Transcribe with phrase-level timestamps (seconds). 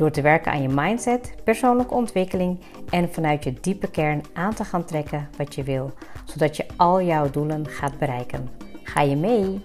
[0.00, 4.64] Door te werken aan je mindset, persoonlijke ontwikkeling en vanuit je diepe kern aan te
[4.64, 5.92] gaan trekken wat je wil,
[6.24, 8.48] zodat je al jouw doelen gaat bereiken.
[8.82, 9.64] Ga je mee?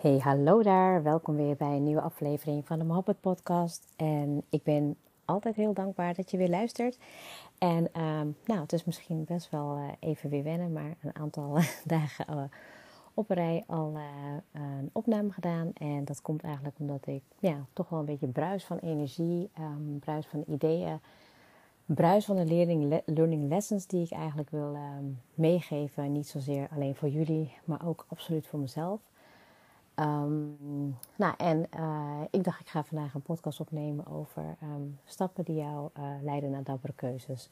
[0.00, 1.02] Hey, hallo daar.
[1.02, 3.92] Welkom weer bij een nieuwe aflevering van de Mohabbat Podcast.
[3.96, 6.98] En ik ben altijd heel dankbaar dat je weer luistert.
[7.58, 11.58] En ehm, nou, het is misschien best wel uh, even weer wennen, maar een aantal
[11.84, 12.42] dagen uh,
[13.16, 14.02] op een rij al uh,
[14.52, 15.70] een opname gedaan.
[15.72, 19.98] En dat komt eigenlijk omdat ik ja, toch wel een beetje bruis van energie, um,
[19.98, 21.00] bruis van ideeën,
[21.86, 26.12] bruis van de learning, learning lessons die ik eigenlijk wil um, meegeven.
[26.12, 29.00] Niet zozeer alleen voor jullie, maar ook absoluut voor mezelf.
[29.94, 34.56] Um, nou, en uh, ik dacht, ik ga vandaag een podcast opnemen over
[35.04, 37.48] stappen die jou uh, leiden naar dappere keuzes.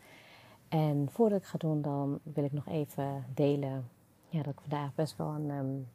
[0.68, 3.88] En voordat ik ga doen, dan wil ik nog even delen
[4.34, 5.88] ja, dat ik vandaag best wel een um,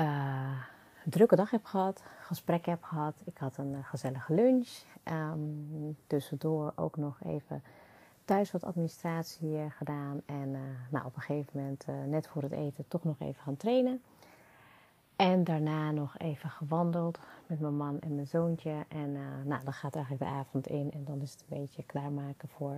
[0.00, 0.60] uh,
[1.04, 3.14] drukke dag heb gehad, gesprek heb gehad.
[3.24, 4.68] Ik had een gezellige lunch.
[6.06, 7.62] tussendoor ook nog even
[8.24, 10.22] thuis wat administratie gedaan.
[10.26, 10.50] En
[10.90, 14.02] nou, op een gegeven moment, net voor het eten, toch nog even gaan trainen.
[15.16, 18.84] En daarna nog even gewandeld met mijn man en mijn zoontje.
[18.88, 19.12] En
[19.44, 20.90] nou, dan gaat eigenlijk de avond in.
[20.92, 22.76] En dan is het een beetje klaarmaken voor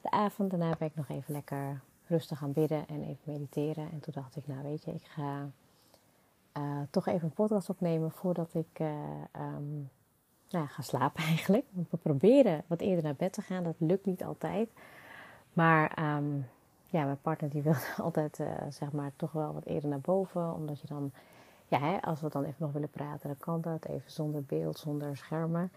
[0.00, 0.50] de avond.
[0.50, 3.90] Daarna ben ik nog even lekker rustig gaan bidden en even mediteren.
[3.92, 5.50] En toen dacht ik, nou weet je, ik ga
[6.58, 8.88] uh, toch even een podcast opnemen voordat ik uh,
[9.36, 9.90] um,
[10.50, 11.64] nou, ga slapen eigenlijk.
[11.90, 13.64] We proberen wat eerder naar bed te gaan.
[13.64, 14.70] Dat lukt niet altijd.
[15.52, 16.46] Maar um,
[16.86, 20.54] ja, mijn partner die wil altijd zeg maar toch wel wat eerder naar boven.
[20.54, 21.12] Omdat je dan
[21.68, 23.84] ja, hè, als we dan even nog willen praten, dan kan dat.
[23.84, 25.72] Even zonder beeld, zonder schermen.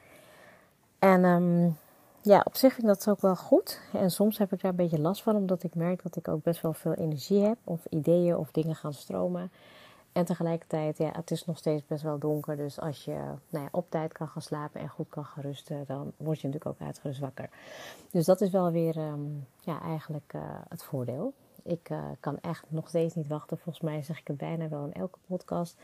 [0.99, 1.77] En um,
[2.21, 3.79] ja, op zich vind ik dat ook wel goed.
[3.93, 6.43] En soms heb ik daar een beetje last van, omdat ik merk dat ik ook
[6.43, 7.57] best wel veel energie heb.
[7.63, 9.51] Of ideeën of dingen gaan stromen.
[10.11, 12.57] En tegelijkertijd, ja, het is nog steeds best wel donker.
[12.57, 13.13] Dus als je
[13.49, 16.47] nou ja, op tijd kan gaan slapen en goed kan gaan rusten, dan word je
[16.47, 17.49] natuurlijk ook uitgerust wakker.
[18.11, 21.33] Dus dat is wel weer um, ja, eigenlijk uh, het voordeel.
[21.63, 23.57] Ik uh, kan echt nog steeds niet wachten.
[23.57, 25.77] Volgens mij zeg ik het bijna wel in elke podcast.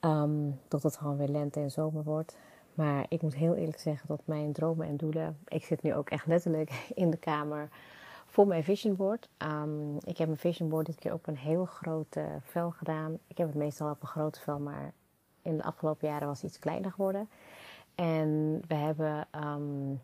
[0.00, 2.36] Um, tot het gewoon weer lente en zomer wordt.
[2.78, 5.38] Maar ik moet heel eerlijk zeggen dat mijn dromen en doelen.
[5.48, 7.68] Ik zit nu ook echt letterlijk in de kamer
[8.26, 9.28] voor mijn vision board.
[9.38, 13.18] Um, ik heb mijn vision board dit keer op een heel groot uh, vel gedaan.
[13.26, 14.92] Ik heb het meestal op een groot vel, maar
[15.42, 17.28] in de afgelopen jaren was het iets kleiner geworden.
[17.94, 20.00] En we hebben um,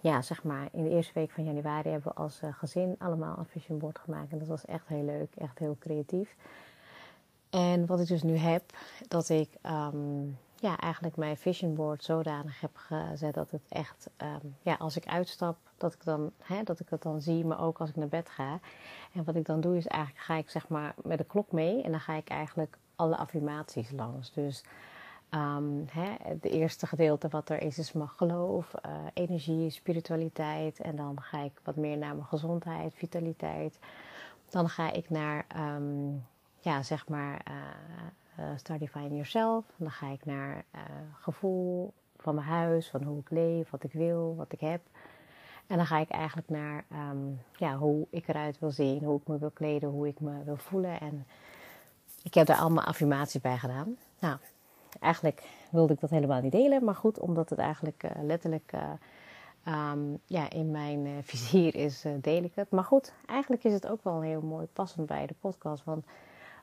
[0.00, 3.38] ja, zeg maar, in de eerste week van januari hebben we als uh, gezin allemaal
[3.38, 4.32] een vision board gemaakt.
[4.32, 6.36] En dat was echt heel leuk, echt heel creatief.
[7.50, 8.62] En wat ik dus nu heb,
[9.08, 14.56] dat ik um, ja, eigenlijk mijn vision board zodanig heb gezet dat het echt, um,
[14.62, 17.78] ja, als ik uitstap, dat ik, dan, hè, dat ik het dan zie, maar ook
[17.78, 18.60] als ik naar bed ga.
[19.12, 21.82] En wat ik dan doe is eigenlijk, ga ik zeg maar met de klok mee
[21.82, 24.32] en dan ga ik eigenlijk alle affirmaties langs.
[24.32, 24.64] Dus
[25.34, 30.80] Um, hè, de eerste gedeelte wat er is, is mijn geloof, uh, energie, spiritualiteit.
[30.80, 33.78] En dan ga ik wat meer naar mijn gezondheid, vitaliteit.
[34.50, 36.26] Dan ga ik naar, um,
[36.58, 37.54] ja, zeg maar, uh,
[38.38, 39.64] uh, Start Define Yourself.
[39.76, 40.64] Dan ga ik naar
[41.20, 44.80] gevoel van mijn huis, van hoe ik leef, wat ik wil, wat ik heb.
[45.66, 49.26] En dan ga ik eigenlijk naar um, ja, hoe ik eruit wil zien, hoe ik
[49.26, 51.00] me wil kleden, hoe ik me wil voelen.
[51.00, 51.26] En
[52.22, 53.96] ik heb daar allemaal affirmaties bij gedaan.
[54.18, 54.36] Nou,
[55.00, 58.72] Eigenlijk wilde ik dat helemaal niet delen, maar goed, omdat het eigenlijk uh, letterlijk
[59.68, 62.70] um, ja, in mijn vizier is, deel ik het.
[62.70, 66.04] Maar goed, eigenlijk is het ook wel heel mooi passend bij de podcast, want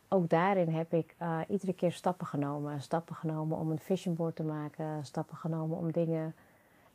[0.09, 1.15] ook daarin heb ik
[1.47, 2.81] iedere keer stappen genomen.
[2.81, 6.35] Stappen genomen om een vision board te maken, stappen genomen om dingen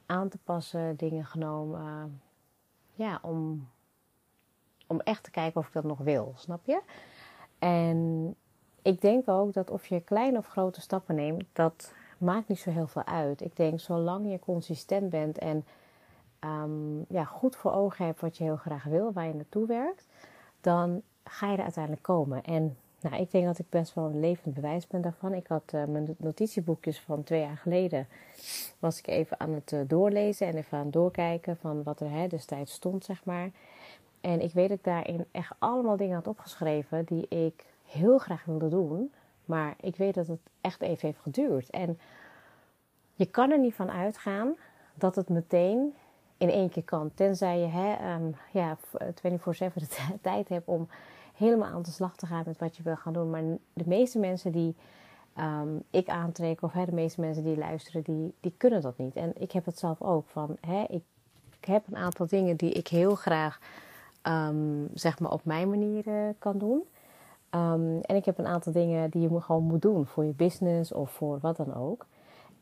[0.06, 2.20] aan te passen, dingen genomen
[2.94, 3.68] ja, om,
[4.86, 6.80] om echt te kijken of ik dat nog wil, snap je?
[7.58, 8.34] En
[8.82, 12.70] ik denk ook dat of je kleine of grote stappen neemt, dat maakt niet zo
[12.70, 13.40] heel veel uit.
[13.40, 15.64] Ik denk, zolang je consistent bent en
[16.44, 20.06] um, ja, goed voor ogen hebt wat je heel graag wil, waar je naartoe werkt,
[20.60, 22.42] dan ga je er uiteindelijk komen.
[22.44, 25.34] En nou, ik denk dat ik best wel een levend bewijs ben daarvan.
[25.34, 28.06] Ik had uh, mijn notitieboekjes van twee jaar geleden,
[28.78, 32.10] was ik even aan het uh, doorlezen en even aan het doorkijken van wat er
[32.10, 33.50] hè, destijds stond, zeg maar.
[34.20, 38.44] En ik weet dat ik daarin echt allemaal dingen had opgeschreven die ik heel graag
[38.44, 39.12] wilde doen,
[39.44, 41.70] Maar ik weet dat het echt even heeft geduurd.
[41.70, 41.98] En
[43.14, 44.54] je kan er niet van uitgaan
[44.94, 45.94] dat het meteen
[46.36, 47.10] in één keer kan.
[47.14, 48.82] Tenzij je hè, um, ja, 24-7
[49.74, 49.86] de
[50.20, 50.88] tijd hebt om
[51.40, 53.30] helemaal aan de slag te gaan met wat je wil gaan doen.
[53.30, 53.42] Maar
[53.72, 54.74] de meeste mensen die
[55.38, 59.16] um, ik aantrek, of hè, de meeste mensen die luisteren, die, die kunnen dat niet.
[59.16, 60.28] En ik heb het zelf ook.
[60.28, 61.02] Van, hè, ik,
[61.60, 63.60] ik heb een aantal dingen die ik heel graag
[64.22, 66.82] um, zeg maar op mijn manier uh, kan doen.
[67.54, 70.92] Um, en ik heb een aantal dingen die je gewoon moet doen voor je business
[70.92, 72.06] of voor wat dan ook.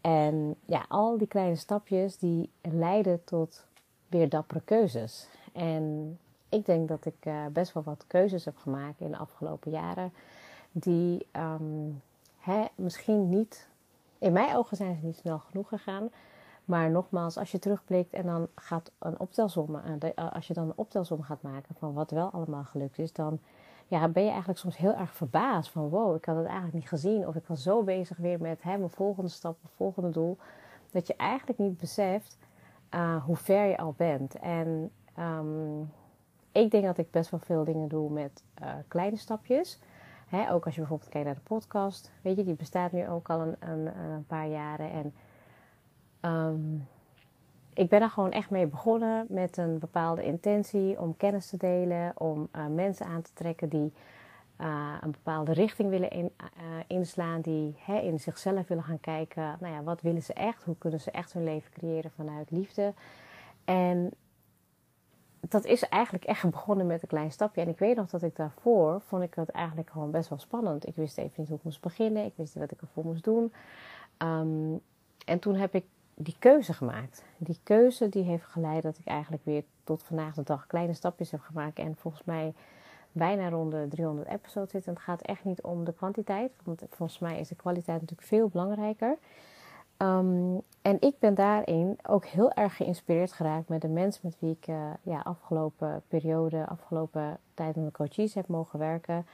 [0.01, 3.65] En ja, al die kleine stapjes die leiden tot
[4.09, 5.29] weer dappere keuzes.
[5.53, 9.71] En ik denk dat ik uh, best wel wat keuzes heb gemaakt in de afgelopen
[9.71, 10.13] jaren.
[10.73, 12.03] Die um,
[12.39, 13.69] hè, misschien niet,
[14.19, 16.11] in mijn ogen zijn ze niet snel genoeg gegaan.
[16.65, 20.77] Maar nogmaals, als je terugblikt en dan gaat een optelsom, uh, als je dan een
[20.77, 23.39] optelsom gaat maken van wat wel allemaal gelukt is, dan
[23.87, 26.89] ja, ben je eigenlijk soms heel erg verbaasd van wow, ik had het eigenlijk niet
[26.89, 27.27] gezien.
[27.27, 30.39] Of ik was zo bezig weer met hè, mijn volgende stap, mijn volgende doel.
[30.91, 32.39] Dat je eigenlijk niet beseft
[33.25, 34.35] hoe ver je al bent.
[34.35, 35.91] En um,
[36.59, 39.79] ik denk dat ik best wel veel dingen doe met uh, kleine stapjes.
[40.29, 42.13] Hè, ook als je bijvoorbeeld kijkt naar de podcast.
[42.23, 44.91] Weet je, die bestaat nu ook al een, een, een paar jaren.
[44.91, 45.15] En
[46.31, 46.89] um,
[47.75, 52.13] ik ben er gewoon echt mee begonnen met een bepaalde intentie om kennis te delen,
[52.15, 53.93] om uh, mensen aan te trekken die
[54.61, 56.33] uh, een bepaalde richting willen in,
[56.87, 60.77] inslaan, die hè, in zichzelf willen gaan kijken, nou ja, wat willen ze echt, hoe
[60.79, 62.93] kunnen ze echt hun leven creëren vanuit liefde.
[63.65, 64.11] En
[65.41, 67.61] dat is eigenlijk echt begonnen met een klein stapje.
[67.61, 70.87] En ik weet nog dat ik daarvoor, vond ik het eigenlijk gewoon best wel spannend.
[70.87, 73.25] Ik wist even niet hoe ik moest beginnen, ik wist niet wat ik ervoor moest
[73.25, 73.53] doen.
[74.23, 74.81] Um,
[75.25, 77.25] en toen heb ik die keuze gemaakt.
[77.37, 81.31] Die keuze die heeft geleid dat ik eigenlijk weer tot vandaag de dag kleine stapjes
[81.31, 81.79] heb gemaakt.
[81.79, 82.55] En volgens mij
[83.13, 84.87] bijna rond de 300 episodes zit.
[84.87, 86.53] En het gaat echt niet om de kwantiteit.
[86.65, 89.17] Want volgens mij is de kwaliteit natuurlijk veel belangrijker.
[90.03, 94.57] Um, en ik ben daarin ook heel erg geïnspireerd geraakt met de mensen met wie
[94.61, 99.27] ik uh, ja, afgelopen periode, afgelopen tijd met mijn coaches heb mogen werken.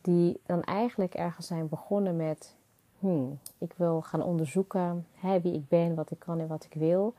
[0.00, 2.54] Die dan eigenlijk ergens zijn begonnen met
[2.98, 6.74] hmm, ik wil gaan onderzoeken hè, wie ik ben, wat ik kan en wat ik
[6.74, 7.14] wil.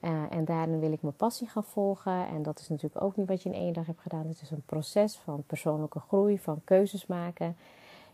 [0.00, 2.26] Uh, en daarin wil ik mijn passie gaan volgen.
[2.26, 4.26] En dat is natuurlijk ook niet wat je in één dag hebt gedaan.
[4.26, 7.56] Het is een proces van persoonlijke groei, van keuzes maken.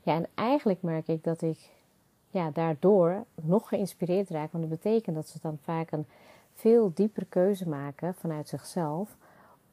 [0.03, 1.71] Ja, en eigenlijk merk ik dat ik
[2.33, 4.53] ja, daardoor nog geïnspireerd raak.
[4.53, 6.07] Want dat betekent dat ze dan vaak een
[6.53, 9.17] veel diepere keuze maken vanuit zichzelf.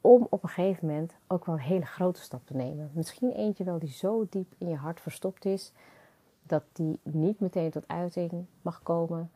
[0.01, 2.91] Om op een gegeven moment ook wel een hele grote stap te nemen.
[2.94, 5.71] Misschien eentje wel die zo diep in je hart verstopt is
[6.44, 9.31] dat die niet meteen tot uiting mag komen.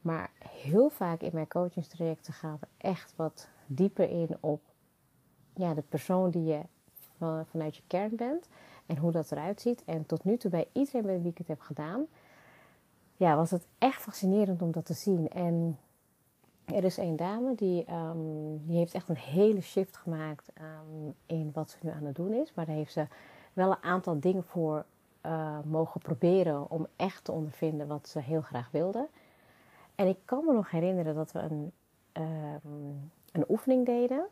[0.00, 4.60] Maar heel vaak in mijn coachingstrajecten gaan we echt wat dieper in op
[5.54, 6.60] ja, de persoon die je
[7.50, 8.48] vanuit je kern bent
[8.86, 9.84] en hoe dat eruit ziet.
[9.84, 12.06] En tot nu toe bij iedereen bij wie ik het heb gedaan,
[13.18, 15.28] ja, was het echt fascinerend om dat te zien.
[15.28, 15.78] En
[16.64, 21.50] er is een dame die, um, die heeft echt een hele shift gemaakt um, in
[21.54, 22.54] wat ze nu aan het doen is.
[22.54, 23.06] Maar daar heeft ze
[23.52, 24.84] wel een aantal dingen voor
[25.26, 29.08] uh, mogen proberen om echt te ondervinden wat ze heel graag wilden.
[29.94, 31.72] En ik kan me nog herinneren dat we een,
[32.18, 32.54] uh,
[33.32, 34.26] een oefening deden.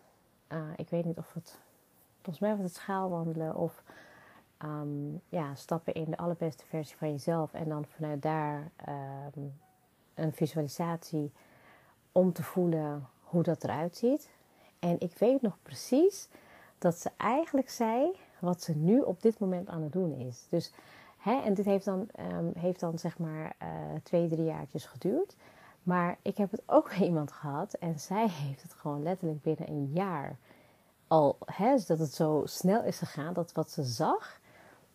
[0.52, 1.58] Uh, ik weet niet of het,
[2.14, 3.82] volgens mij was het schaalwandelen of
[4.65, 7.53] um, ja, stappen in de allerbeste versie van jezelf.
[7.53, 8.70] En dan vanuit daar
[9.36, 9.53] um,
[10.15, 11.32] een visualisatie
[12.13, 14.29] om te voelen hoe dat eruit ziet.
[14.79, 16.29] En ik weet nog precies
[16.79, 20.46] dat ze eigenlijk zei wat ze nu op dit moment aan het doen is.
[20.51, 20.72] Dus,
[21.19, 23.69] hè, en dit heeft dan, um, heeft dan zeg maar uh,
[24.03, 25.36] twee, drie jaartjes geduurd.
[25.82, 29.91] Maar ik heb het ook iemand gehad en zij heeft het gewoon letterlijk binnen een
[29.93, 30.36] jaar
[31.08, 34.41] al, hè, dat het zo snel is gegaan, dat wat ze zag,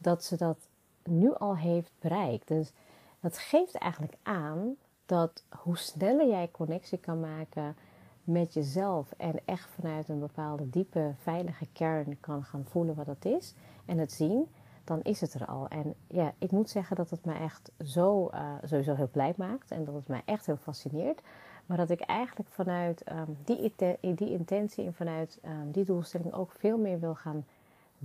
[0.01, 0.58] dat ze dat
[1.03, 2.48] nu al heeft bereikt.
[2.48, 2.72] Dus
[3.20, 7.75] dat geeft eigenlijk aan dat hoe sneller jij connectie kan maken
[8.24, 13.25] met jezelf en echt vanuit een bepaalde diepe, veilige kern kan gaan voelen wat dat
[13.25, 13.53] is
[13.86, 14.48] en het zien,
[14.84, 15.67] dan is het er al.
[15.67, 19.72] En ja, ik moet zeggen dat het me echt zo uh, sowieso heel blij maakt
[19.72, 21.22] en dat het mij echt heel fascineert.
[21.65, 23.74] Maar dat ik eigenlijk vanuit um, die,
[24.15, 27.46] die intentie en vanuit um, die doelstelling ook veel meer wil gaan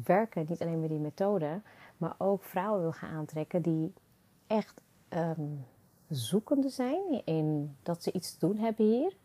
[0.05, 0.47] werken.
[0.49, 1.61] Niet alleen met die methode,
[1.97, 3.93] maar ook vrouwen wil gaan aantrekken die
[4.47, 5.65] echt um,
[6.09, 9.17] zoekende zijn in dat ze iets te doen hebben hier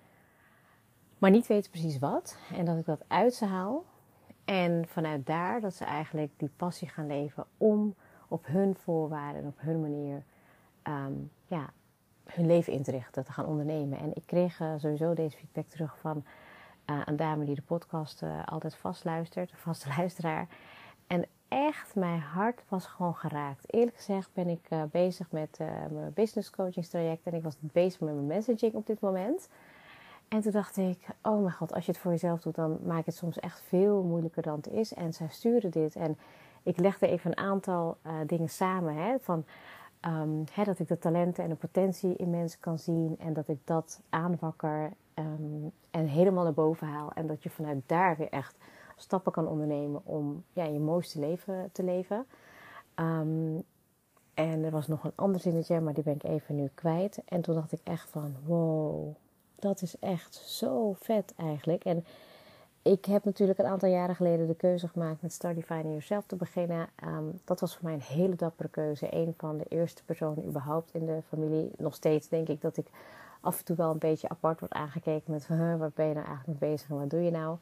[1.22, 2.38] maar niet weten precies wat.
[2.54, 3.86] En dat ik dat uit ze haal.
[4.46, 7.96] En vanuit daar dat ze eigenlijk die passie gaan leven om
[8.28, 10.24] op hun voorwaarden en op hun manier
[10.84, 11.70] um, ja,
[12.25, 14.00] hun leven in te richten, te gaan ondernemen.
[14.00, 16.24] En ik kreeg uh, sowieso deze feedback terug van
[16.86, 20.48] uh, een dame die de podcast uh, altijd vast luistert, een vaste luisteraar.
[21.08, 23.74] En echt, mijn hart was gewoon geraakt.
[23.74, 28.00] Eerlijk gezegd ben ik uh, bezig met uh, mijn business coachingstraject en ik was bezig
[28.00, 29.50] met mijn messaging op dit moment.
[30.27, 32.98] En toen dacht ik, oh mijn god, als je het voor jezelf doet, dan maak
[32.98, 34.93] je het soms echt veel moeilijker dan het is.
[34.93, 36.17] En zij sturen dit en
[36.63, 38.96] ik legde even een aantal uh, dingen samen.
[38.96, 39.46] Hè, van,
[40.05, 43.48] um, hè, dat ik de talenten en de potentie in mensen kan zien en dat
[43.48, 47.12] ik dat aanwakker um, en helemaal naar boven haal.
[47.13, 48.55] En dat je vanuit daar weer echt
[49.01, 52.25] stappen kan ondernemen om ja, je mooiste leven te leven.
[52.96, 53.63] Um,
[54.34, 57.22] en er was nog een ander zinnetje, maar die ben ik even nu kwijt.
[57.25, 59.15] En toen dacht ik echt van, wow,
[59.55, 61.84] dat is echt zo vet eigenlijk.
[61.84, 62.05] En
[62.81, 66.36] ik heb natuurlijk een aantal jaren geleden de keuze gemaakt met Start Defining Yourself te
[66.36, 66.89] beginnen.
[67.03, 69.15] Um, dat was voor mij een hele dappere keuze.
[69.15, 71.72] Een van de eerste personen überhaupt in de familie.
[71.77, 72.88] Nog steeds denk ik dat ik
[73.41, 76.60] af en toe wel een beetje apart word aangekeken met waar ben je nou eigenlijk
[76.60, 77.58] mee bezig en wat doe je nou?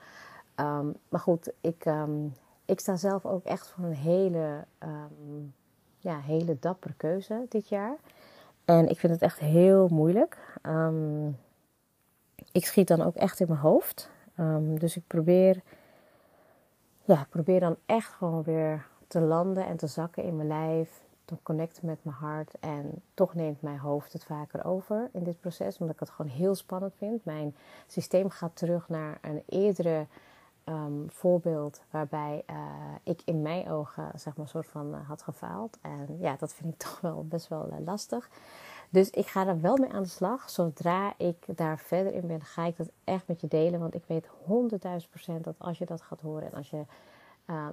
[0.60, 2.34] Um, maar goed, ik, um,
[2.66, 4.66] ik sta zelf ook echt voor een hele,
[5.98, 7.96] ja, hele dappere keuze dit jaar.
[8.66, 10.60] En ik vind het echt heel moeilijk.
[12.52, 14.10] ik schiet dan ook echt in mijn hoofd.
[14.80, 15.62] Dus ik probeer,
[17.04, 21.08] ja, ik probeer dan echt gewoon weer te landen en te zakken in mijn lijf.
[21.26, 22.54] Te connecten met mijn hart.
[22.60, 25.78] En toch neemt mijn hoofd het vaker over in dit proces.
[25.78, 27.26] Omdat ik het gewoon heel spannend vind.
[27.26, 27.56] Mijn
[27.88, 30.06] systeem gaat terug naar een eerdere
[30.70, 31.82] um, voorbeeld.
[31.90, 32.56] Waarbij uh,
[33.04, 35.78] ik in mijn ogen zeg maar soort van uh, had gefaald.
[35.82, 38.30] En ja, dat vind ik toch wel best wel uh, lastig.
[38.90, 40.50] Dus ik ga er wel mee aan de slag.
[40.50, 43.80] Zodra ik daar verder in ben, ga ik dat echt met je delen.
[43.80, 46.84] Want ik weet honderdduizend procent dat als je dat gaat horen en als je,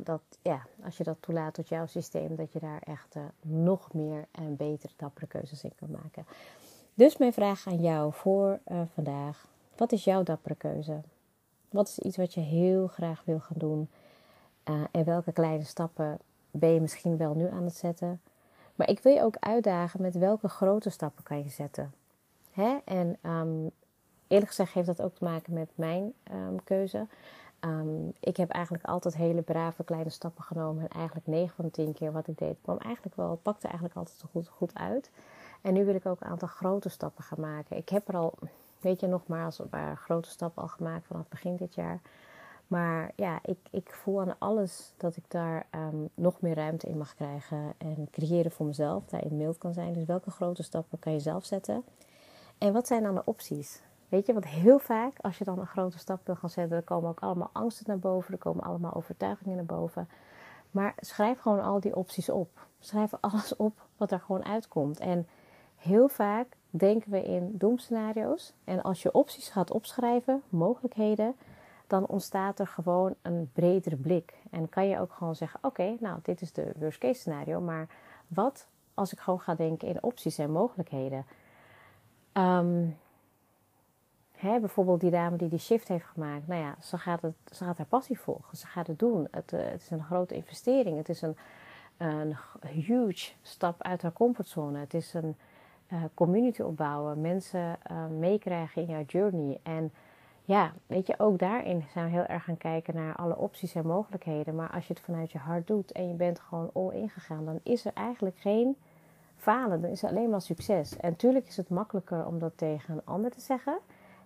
[0.02, 4.26] dat, ja, als je dat toelaat tot jouw systeem, dat je daar echt nog meer
[4.30, 6.26] en betere, dappere keuzes in kan maken.
[6.94, 8.60] Dus mijn vraag aan jou voor
[8.94, 11.00] vandaag: wat is jouw dappere keuze?
[11.76, 13.88] Wat is iets wat je heel graag wil gaan doen?
[14.90, 16.18] en welke kleine stappen
[16.50, 18.20] ben je misschien wel nu aan het zetten?
[18.74, 21.92] Maar ik wil je ook uitdagen met welke grote stappen kan je zetten.
[22.52, 22.78] Hè?
[22.84, 23.70] En um,
[24.26, 27.06] eerlijk gezegd heeft dat ook te maken met mijn um, keuze.
[27.60, 30.82] Um, ik heb eigenlijk altijd hele brave kleine stappen genomen.
[30.82, 33.96] En eigenlijk 9 van de 10 keer wat ik deed, kwam eigenlijk wel, pakte eigenlijk
[33.96, 35.10] altijd goed, goed uit.
[35.60, 37.76] En nu wil ik ook een aantal grote stappen gaan maken.
[37.76, 38.34] Ik heb er al,
[38.80, 42.00] weet je, nogmaals, een paar grote stappen al gemaakt vanaf begin dit jaar.
[42.66, 46.98] Maar ja, ik, ik voel aan alles dat ik daar um, nog meer ruimte in
[46.98, 49.92] mag krijgen en creëren voor mezelf, daarin mild kan zijn.
[49.92, 51.84] Dus welke grote stappen kan je zelf zetten?
[52.58, 53.82] En wat zijn dan de opties?
[54.08, 56.84] Weet je, want heel vaak als je dan een grote stap wil gaan zetten, dan
[56.84, 60.08] komen ook allemaal angsten naar boven, er komen allemaal overtuigingen naar boven.
[60.70, 62.66] Maar schrijf gewoon al die opties op.
[62.78, 65.00] Schrijf alles op wat er gewoon uitkomt.
[65.00, 65.26] En
[65.76, 68.52] heel vaak denken we in doemscenario's.
[68.64, 71.34] En als je opties gaat opschrijven, mogelijkheden,
[71.86, 74.34] dan ontstaat er gewoon een bredere blik.
[74.50, 77.88] En kan je ook gewoon zeggen: Oké, nou, dit is de worst case scenario, maar
[78.26, 81.26] wat als ik gewoon ga denken in opties en mogelijkheden?
[82.32, 82.96] Um,
[84.32, 86.46] hè, bijvoorbeeld die dame die die shift heeft gemaakt.
[86.46, 88.56] Nou ja, ze gaat, het, ze gaat haar passie volgen.
[88.56, 89.28] Ze gaat het doen.
[89.30, 90.96] Het, uh, het is een grote investering.
[90.96, 91.36] Het is een,
[91.96, 94.78] een huge stap uit haar comfortzone.
[94.78, 95.36] Het is een
[95.92, 97.20] uh, community opbouwen.
[97.20, 99.60] Mensen uh, meekrijgen in jouw journey.
[99.62, 99.92] En
[100.44, 103.86] ja, weet je, ook daarin zijn we heel erg gaan kijken naar alle opties en
[103.86, 104.54] mogelijkheden.
[104.54, 107.60] Maar als je het vanuit je hart doet en je bent gewoon all ingegaan, dan
[107.62, 108.76] is er eigenlijk geen
[109.36, 109.80] falen.
[109.80, 110.96] Dan is er alleen maar succes.
[110.96, 113.78] En natuurlijk is het makkelijker om dat tegen een ander te zeggen.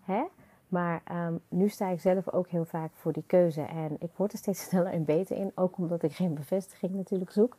[0.02, 0.24] Hè?
[0.68, 3.62] Maar um, nu sta ik zelf ook heel vaak voor die keuze.
[3.62, 5.52] En ik word er steeds sneller en beter in.
[5.54, 7.56] Ook omdat ik geen bevestiging natuurlijk zoek.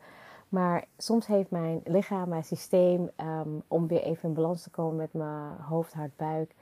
[0.52, 4.96] Maar soms heeft mijn lichaam, mijn systeem, um, om weer even in balans te komen
[4.96, 6.54] met mijn hoofd, hart, buik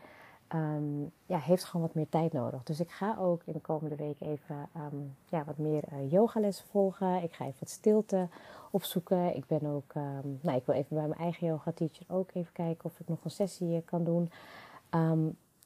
[0.54, 2.62] um, ja, heeft gewoon wat meer tijd nodig.
[2.62, 6.66] Dus ik ga ook in de komende week even um, ja, wat meer uh, yogalessen
[6.66, 7.22] volgen.
[7.22, 8.28] Ik ga even wat stilte
[8.70, 9.36] opzoeken.
[9.36, 9.94] Ik ben ook,
[10.40, 13.24] nou, ik wil even bij mijn eigen yoga teacher ook even kijken of ik nog
[13.24, 14.30] een sessie kan doen.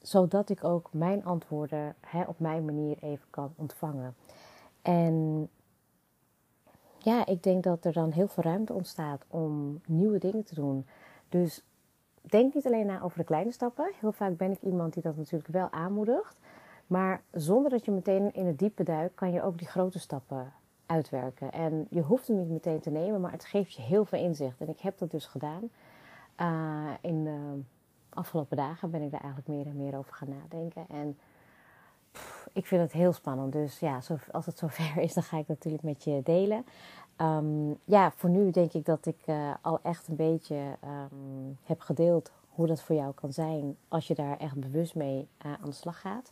[0.01, 4.15] zodat ik ook mijn antwoorden hè, op mijn manier even kan ontvangen.
[4.81, 5.49] En
[7.05, 10.85] ja, ik denk dat er dan heel veel ruimte ontstaat om nieuwe dingen te doen.
[11.29, 11.63] Dus
[12.21, 13.91] denk niet alleen na over de kleine stappen.
[13.99, 16.37] Heel vaak ben ik iemand die dat natuurlijk wel aanmoedigt.
[16.87, 20.53] Maar zonder dat je meteen in het diepe duikt, kan je ook die grote stappen
[20.85, 21.51] uitwerken.
[21.51, 24.61] En je hoeft hem niet meteen te nemen, maar het geeft je heel veel inzicht.
[24.61, 25.69] En ik heb dat dus gedaan.
[26.41, 27.59] Uh, in de
[28.09, 30.85] afgelopen dagen ben ik daar eigenlijk meer en meer over gaan nadenken.
[30.89, 31.17] En
[32.53, 33.53] ik vind het heel spannend.
[33.53, 33.99] Dus ja,
[34.31, 36.65] als het zover is, dan ga ik natuurlijk met je delen.
[37.21, 41.81] Um, ja, voor nu denk ik dat ik uh, al echt een beetje um, heb
[41.81, 45.69] gedeeld hoe dat voor jou kan zijn als je daar echt bewust mee uh, aan
[45.69, 46.31] de slag gaat.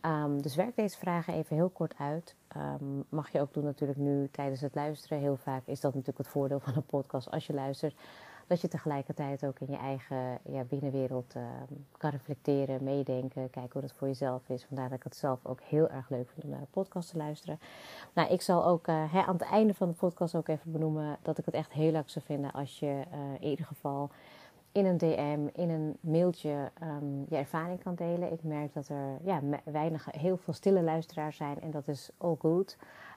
[0.00, 2.34] Ehm, dus werk deze vragen even heel kort uit.
[2.48, 5.18] Ehm, mag je ook doen natuurlijk nu tijdens het luisteren.
[5.18, 7.94] Heel vaak is dat natuurlijk het voordeel van een podcast als je luistert.
[8.50, 13.80] Dat je tegelijkertijd ook in je eigen ja, binnenwereld ehm, kan reflecteren, meedenken, kijken hoe
[13.82, 14.64] dat voor jezelf is.
[14.64, 17.16] Vandaar dat ik het zelf ook heel erg leuk vind om naar een podcast te
[17.16, 17.60] luisteren.
[18.12, 21.38] Nou, ik zal ook uh, aan het einde van de podcast ook even benoemen dat
[21.38, 24.10] ik het echt heel leuk zou vinden als je uh, in ieder geval
[24.72, 28.32] in een DM, in een mailtje um, je ervaring kan delen.
[28.32, 32.36] Ik merk dat er ja, weinig, heel veel stille luisteraars zijn en dat is all
[32.38, 32.76] good.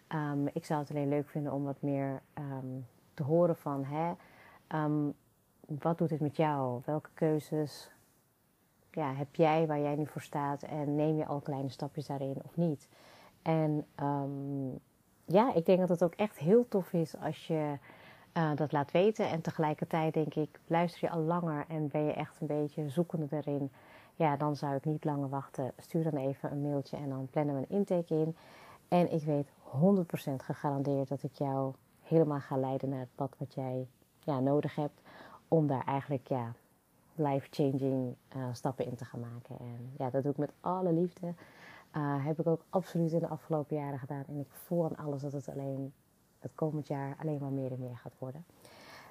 [0.09, 2.21] Um, ik zou het alleen leuk vinden om wat meer
[3.13, 4.13] te horen van hè,
[5.67, 6.81] wat doet dit met jou?
[6.85, 7.91] Welke keuzes
[8.91, 12.37] ja, heb jij waar jij nu voor staat en neem je al kleine stapjes daarin
[12.43, 12.87] of niet?
[13.41, 13.85] En
[15.25, 17.77] ja, ik denk dat het ook echt heel tof is als je
[18.33, 19.29] uh, dat laat weten.
[19.29, 23.27] En tegelijkertijd denk ik, luister je al langer en ben je echt een beetje zoekende
[23.29, 23.71] erin.
[24.15, 25.71] Ja, dan zou ik niet langer wachten.
[25.77, 28.35] Stuur dan even een mailtje en dan plannen we een intake in.
[28.87, 29.47] En ik weet
[30.31, 33.87] 100% gegarandeerd dat ik jou helemaal ga leiden naar het pad wat jij
[34.19, 35.01] ja, nodig hebt.
[35.53, 36.53] Om daar eigenlijk ja,
[37.15, 39.59] life-changing uh, stappen in te gaan maken.
[39.59, 41.27] En ja, dat doe ik met alle liefde.
[41.27, 44.23] Uh, heb ik ook absoluut in de afgelopen jaren gedaan.
[44.27, 45.93] En ik voel aan alles dat het alleen
[46.39, 48.45] het komend jaar alleen maar meer en meer gaat worden.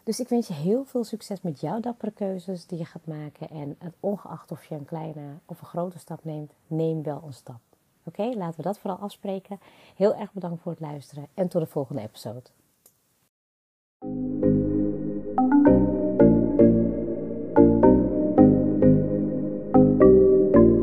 [0.04, 3.48] Dus ik wens je heel veel succes met jouw dappere keuzes die je gaat maken.
[3.48, 7.60] En ongeacht of je een kleine of een grote stap neemt, neem wel een stap.
[8.04, 9.60] Oké, laten we dat vooral afspreken.
[9.96, 12.50] Heel erg bedankt voor het luisteren en tot de volgende episode.